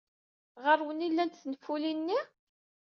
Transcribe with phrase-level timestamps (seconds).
[0.63, 2.19] Ɣer-wen ay llant tenfulin-nni?